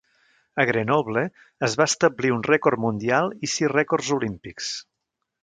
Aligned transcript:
A 0.61 0.63
Grenoble 0.69 1.21
es 1.67 1.75
va 1.81 1.87
establir 1.89 2.33
un 2.37 2.41
rècord 2.47 2.81
mundial 2.87 3.31
i 3.49 3.51
sis 3.53 3.71
rècords 3.75 4.11
olímpics. 4.19 4.73